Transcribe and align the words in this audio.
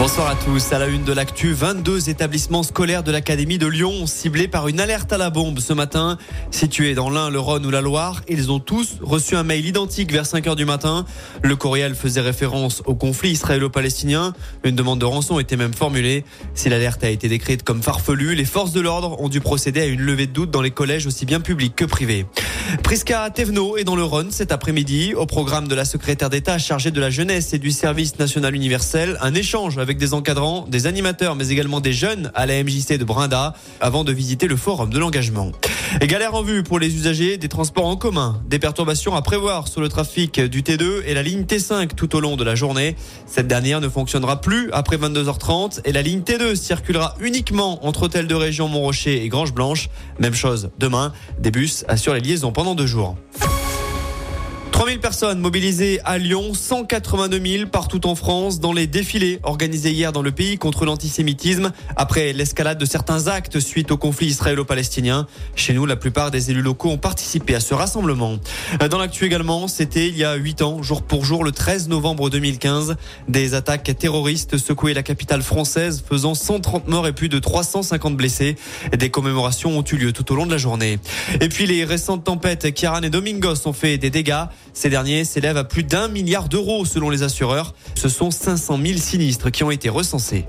Bonsoir 0.00 0.30
à 0.30 0.34
tous. 0.34 0.72
À 0.72 0.78
la 0.78 0.86
une 0.86 1.04
de 1.04 1.12
l'actu, 1.12 1.52
22 1.52 2.08
établissements 2.08 2.62
scolaires 2.62 3.02
de 3.02 3.12
l'Académie 3.12 3.58
de 3.58 3.66
Lyon 3.66 4.06
ciblés 4.06 4.48
par 4.48 4.66
une 4.66 4.80
alerte 4.80 5.12
à 5.12 5.18
la 5.18 5.28
bombe 5.28 5.60
ce 5.60 5.74
matin. 5.74 6.16
Situés 6.50 6.94
dans 6.94 7.10
l'Ain, 7.10 7.28
le 7.28 7.38
Rhône 7.38 7.66
ou 7.66 7.70
la 7.70 7.82
Loire, 7.82 8.22
ils 8.26 8.50
ont 8.50 8.60
tous 8.60 8.96
reçu 9.02 9.36
un 9.36 9.42
mail 9.42 9.66
identique 9.66 10.10
vers 10.10 10.24
5 10.24 10.46
heures 10.46 10.56
du 10.56 10.64
matin. 10.64 11.04
Le 11.42 11.54
courriel 11.54 11.94
faisait 11.94 12.22
référence 12.22 12.82
au 12.86 12.94
conflit 12.94 13.32
israélo-palestinien. 13.32 14.32
Une 14.64 14.74
demande 14.74 15.00
de 15.00 15.04
rançon 15.04 15.38
était 15.38 15.58
même 15.58 15.74
formulée. 15.74 16.24
Si 16.54 16.70
l'alerte 16.70 17.04
a 17.04 17.10
été 17.10 17.28
décrite 17.28 17.62
comme 17.62 17.82
farfelue, 17.82 18.34
les 18.34 18.46
forces 18.46 18.72
de 18.72 18.80
l'ordre 18.80 19.20
ont 19.20 19.28
dû 19.28 19.40
procéder 19.40 19.82
à 19.82 19.86
une 19.86 20.00
levée 20.00 20.26
de 20.26 20.32
doute 20.32 20.50
dans 20.50 20.62
les 20.62 20.70
collèges 20.70 21.06
aussi 21.06 21.26
bien 21.26 21.40
publics 21.40 21.76
que 21.76 21.84
privés. 21.84 22.24
Prisca 22.82 23.28
Thévenot 23.28 23.76
est 23.76 23.84
dans 23.84 23.96
le 23.96 24.04
Rhône 24.04 24.30
cet 24.30 24.50
après-midi. 24.50 25.12
Au 25.14 25.26
programme 25.26 25.68
de 25.68 25.74
la 25.74 25.84
secrétaire 25.84 26.30
d'État 26.30 26.56
chargée 26.56 26.90
de 26.90 27.00
la 27.00 27.10
jeunesse 27.10 27.52
et 27.52 27.58
du 27.58 27.70
service 27.70 28.18
national 28.18 28.54
universel, 28.54 29.18
un 29.20 29.34
échange 29.34 29.76
avec 29.76 29.89
des 29.98 30.14
encadrants, 30.14 30.66
des 30.68 30.86
animateurs, 30.86 31.36
mais 31.36 31.48
également 31.48 31.80
des 31.80 31.92
jeunes 31.92 32.30
à 32.34 32.46
la 32.46 32.62
MJC 32.62 32.98
de 32.98 33.04
Brinda 33.04 33.54
avant 33.80 34.04
de 34.04 34.12
visiter 34.12 34.46
le 34.46 34.56
forum 34.56 34.90
de 34.90 34.98
l'engagement. 34.98 35.52
Et 36.00 36.06
galère 36.06 36.34
en 36.34 36.42
vue 36.42 36.62
pour 36.62 36.78
les 36.78 36.94
usagers 36.94 37.36
des 37.36 37.48
transports 37.48 37.86
en 37.86 37.96
commun. 37.96 38.40
Des 38.46 38.58
perturbations 38.58 39.14
à 39.16 39.22
prévoir 39.22 39.68
sur 39.68 39.80
le 39.80 39.88
trafic 39.88 40.40
du 40.40 40.62
T2 40.62 41.02
et 41.06 41.14
la 41.14 41.22
ligne 41.22 41.42
T5 41.42 41.94
tout 41.94 42.14
au 42.14 42.20
long 42.20 42.36
de 42.36 42.44
la 42.44 42.54
journée. 42.54 42.96
Cette 43.26 43.48
dernière 43.48 43.80
ne 43.80 43.88
fonctionnera 43.88 44.40
plus 44.40 44.70
après 44.72 44.96
22h30 44.96 45.80
et 45.84 45.92
la 45.92 46.02
ligne 46.02 46.20
T2 46.20 46.54
circulera 46.54 47.16
uniquement 47.20 47.84
entre 47.86 48.04
Hôtel 48.04 48.26
de 48.26 48.34
Région 48.34 48.68
Montrocher 48.68 49.24
et 49.24 49.28
Grange 49.28 49.52
Blanche. 49.52 49.88
Même 50.18 50.34
chose 50.34 50.70
demain. 50.78 51.12
Des 51.38 51.50
bus 51.50 51.84
assurent 51.88 52.14
les 52.14 52.20
liaisons 52.20 52.52
pendant 52.52 52.74
deux 52.74 52.86
jours. 52.86 53.16
3000 54.80 54.98
personnes 54.98 55.40
mobilisées 55.40 56.00
à 56.06 56.16
Lyon, 56.16 56.54
182 56.54 57.38
000 57.58 57.68
partout 57.68 58.06
en 58.06 58.14
France 58.14 58.60
dans 58.60 58.72
les 58.72 58.86
défilés 58.86 59.38
organisés 59.42 59.90
hier 59.90 60.10
dans 60.10 60.22
le 60.22 60.32
pays 60.32 60.56
contre 60.56 60.86
l'antisémitisme 60.86 61.70
après 61.96 62.32
l'escalade 62.32 62.78
de 62.78 62.86
certains 62.86 63.26
actes 63.26 63.60
suite 63.60 63.90
au 63.90 63.98
conflit 63.98 64.28
israélo-palestinien. 64.28 65.26
Chez 65.54 65.74
nous, 65.74 65.84
la 65.84 65.96
plupart 65.96 66.30
des 66.30 66.50
élus 66.50 66.62
locaux 66.62 66.88
ont 66.88 66.96
participé 66.96 67.54
à 67.54 67.60
ce 67.60 67.74
rassemblement. 67.74 68.38
Dans 68.88 68.96
l'actu 68.96 69.26
également, 69.26 69.68
c'était 69.68 70.08
il 70.08 70.16
y 70.16 70.24
a 70.24 70.34
8 70.36 70.62
ans, 70.62 70.82
jour 70.82 71.02
pour 71.02 71.26
jour, 71.26 71.44
le 71.44 71.52
13 71.52 71.88
novembre 71.90 72.30
2015, 72.30 72.96
des 73.28 73.52
attaques 73.52 73.94
terroristes 73.98 74.56
secouaient 74.56 74.94
la 74.94 75.02
capitale 75.02 75.42
française 75.42 76.02
faisant 76.08 76.32
130 76.32 76.88
morts 76.88 77.06
et 77.06 77.12
plus 77.12 77.28
de 77.28 77.38
350 77.38 78.16
blessés. 78.16 78.56
Des 78.96 79.10
commémorations 79.10 79.76
ont 79.76 79.84
eu 79.84 79.96
lieu 79.96 80.12
tout 80.14 80.32
au 80.32 80.36
long 80.36 80.46
de 80.46 80.52
la 80.52 80.56
journée. 80.56 80.98
Et 81.42 81.50
puis 81.50 81.66
les 81.66 81.84
récentes 81.84 82.24
tempêtes 82.24 82.72
Kiaran 82.72 83.02
et 83.02 83.10
Domingos 83.10 83.66
ont 83.66 83.74
fait 83.74 83.98
des 83.98 84.08
dégâts. 84.08 84.46
Ces 84.72 84.90
derniers 84.90 85.24
s'élèvent 85.24 85.56
à 85.56 85.64
plus 85.64 85.84
d'un 85.84 86.08
milliard 86.08 86.48
d'euros 86.48 86.84
selon 86.84 87.10
les 87.10 87.22
assureurs. 87.22 87.74
Ce 87.94 88.08
sont 88.08 88.30
500 88.30 88.78
000 88.84 88.98
sinistres 88.98 89.50
qui 89.50 89.64
ont 89.64 89.70
été 89.70 89.88
recensés. 89.88 90.46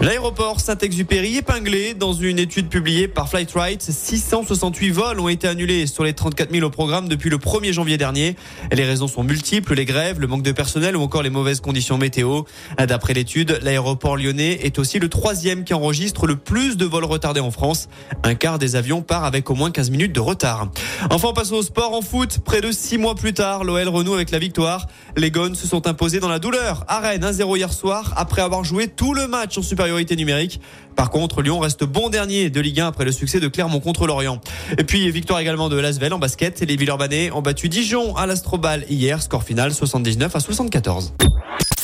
L'aéroport 0.00 0.60
Saint-Exupéry 0.60 1.38
épinglé 1.38 1.92
dans 1.92 2.12
une 2.12 2.38
étude 2.38 2.68
publiée 2.68 3.08
par 3.08 3.28
Flightright. 3.28 3.82
668 3.82 4.90
vols 4.90 5.18
ont 5.18 5.28
été 5.28 5.48
annulés 5.48 5.88
sur 5.88 6.04
les 6.04 6.12
34 6.12 6.52
000 6.52 6.64
au 6.64 6.70
programme 6.70 7.08
depuis 7.08 7.30
le 7.30 7.38
1er 7.38 7.72
janvier 7.72 7.96
dernier. 7.96 8.36
Les 8.70 8.84
raisons 8.84 9.08
sont 9.08 9.24
multiples, 9.24 9.74
les 9.74 9.84
grèves, 9.84 10.20
le 10.20 10.28
manque 10.28 10.44
de 10.44 10.52
personnel 10.52 10.96
ou 10.96 11.02
encore 11.02 11.22
les 11.22 11.30
mauvaises 11.30 11.60
conditions 11.60 11.98
météo. 11.98 12.42
D'après 12.78 13.12
l'étude, 13.12 13.58
l'aéroport 13.62 14.16
lyonnais 14.16 14.60
est 14.62 14.78
aussi 14.78 15.00
le 15.00 15.08
troisième 15.08 15.64
qui 15.64 15.74
enregistre 15.74 16.28
le 16.28 16.36
plus 16.36 16.76
de 16.76 16.84
vols 16.84 17.04
retardés 17.04 17.40
en 17.40 17.50
France. 17.50 17.88
Un 18.22 18.36
quart 18.36 18.60
des 18.60 18.76
avions 18.76 19.02
part 19.02 19.24
avec 19.24 19.50
au 19.50 19.56
moins 19.56 19.72
15 19.72 19.90
minutes 19.90 20.12
de 20.12 20.20
retard. 20.20 20.70
Enfin, 21.10 21.28
on 21.30 21.34
passe 21.34 21.50
au 21.50 21.62
sport 21.62 21.92
en 21.92 22.02
foot. 22.02 22.38
Près 22.44 22.60
de 22.60 22.70
six 22.70 22.98
mois 22.98 23.16
plus 23.16 23.34
tard, 23.34 23.64
l'OL 23.64 23.88
renoue 23.88 24.14
avec 24.14 24.30
la 24.30 24.38
victoire. 24.38 24.86
Les 25.18 25.32
Gones 25.32 25.56
se 25.56 25.66
sont 25.66 25.88
imposés 25.88 26.20
dans 26.20 26.28
la 26.28 26.38
douleur. 26.38 26.84
À 26.86 27.00
Rennes, 27.00 27.24
1-0 27.24 27.56
hier 27.56 27.72
soir 27.72 28.12
après 28.16 28.40
avoir 28.40 28.62
joué 28.62 28.86
tout 28.86 29.14
le 29.14 29.26
match 29.26 29.58
en 29.58 29.62
supérieur 29.62 29.98
numérique. 30.16 30.60
Par 30.94 31.10
contre, 31.10 31.42
Lyon 31.42 31.58
reste 31.58 31.82
bon 31.82 32.08
dernier 32.08 32.50
de 32.50 32.60
Ligue 32.60 32.78
1 32.80 32.86
après 32.86 33.04
le 33.04 33.10
succès 33.10 33.40
de 33.40 33.48
Clermont 33.48 33.80
contre 33.80 34.06
l'Orient. 34.06 34.40
Et 34.78 34.84
puis, 34.84 35.10
victoire 35.10 35.40
également 35.40 35.68
de 35.68 35.76
Lasvel 35.76 36.12
en 36.12 36.20
basket. 36.20 36.60
Les 36.60 36.76
Villeurbanais 36.76 37.32
ont 37.32 37.42
battu 37.42 37.68
Dijon 37.68 38.14
à 38.14 38.26
l'Astrobal 38.26 38.84
hier. 38.88 39.20
Score 39.20 39.42
final 39.42 39.74
79 39.74 40.36
à 40.36 40.38
74. 40.38 41.14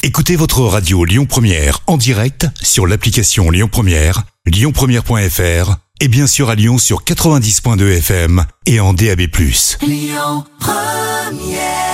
Écoutez 0.05 0.37
votre 0.37 0.61
radio 0.61 1.05
Lyon 1.05 1.27
Première 1.27 1.81
en 1.89 1.97
direct 1.97 2.47
sur 2.63 2.87
l'application 2.87 3.51
Lyon 3.51 3.69
Première, 3.71 4.23
lyonpremière.fr 4.47 5.77
et 6.01 6.09
bien 6.09 6.29
sûr 6.29 6.51
à 6.51 6.55
Lyon 6.55 6.79
sur 6.79 7.03
90.2 7.03 7.99
FM 7.99 8.45
et 8.67 8.79
en 8.79 8.93
DAB+. 8.93 9.23
Lyon 9.83 10.45
Première 10.61 11.94